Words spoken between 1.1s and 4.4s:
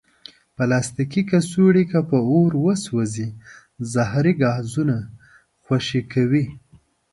کڅوړې که په اور وسوځي، زهري